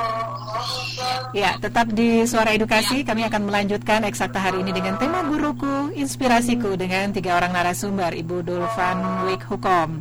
[1.35, 6.78] Ya, tetap di Suara Edukasi kami akan melanjutkan eksakta hari ini dengan tema guruku, inspirasiku
[6.78, 9.99] dengan tiga orang narasumber Ibu Dulvan Wik Hukom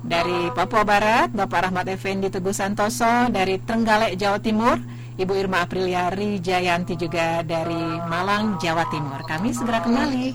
[0.00, 4.80] dari Papua Barat, Bapak Rahmat Effendi Teguh Santoso dari Trenggalek Jawa Timur,
[5.20, 9.20] Ibu Irma Apriliari Jayanti juga dari Malang Jawa Timur.
[9.28, 10.32] Kami segera kembali.